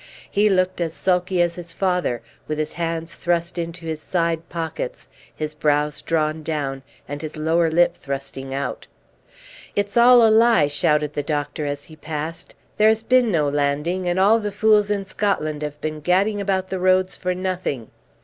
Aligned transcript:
He 0.31 0.49
looked 0.49 0.81
as 0.81 0.95
sulky 0.95 1.43
as 1.43 1.53
his 1.53 1.73
father, 1.73 2.23
with 2.47 2.57
his 2.57 2.73
hands 2.73 3.13
thrust 3.17 3.59
into 3.59 3.85
his 3.85 4.01
side 4.01 4.49
pockets, 4.49 5.07
his 5.35 5.53
brows 5.53 6.01
drawn 6.01 6.41
down, 6.41 6.81
and 7.07 7.21
his 7.21 7.37
lower 7.37 7.69
lip 7.69 7.93
thrusting 7.93 8.51
out. 8.51 8.87
"It's 9.75 9.95
all 9.97 10.25
a 10.27 10.31
lie!" 10.31 10.65
shouted 10.69 11.13
the 11.13 11.21
doctor 11.21 11.67
as 11.67 11.83
he 11.83 11.95
passed. 11.95 12.55
"There 12.77 12.89
has 12.89 13.03
been 13.03 13.31
no 13.31 13.47
landing, 13.47 14.09
and 14.09 14.19
all 14.19 14.39
the 14.39 14.51
fools 14.51 14.89
in 14.89 15.05
Scotland 15.05 15.61
have 15.61 15.79
been 15.81 15.99
gadding 15.99 16.41
about 16.41 16.69
the 16.69 16.79
roads 16.79 17.15
for 17.15 17.35
nothing." 17.35 17.91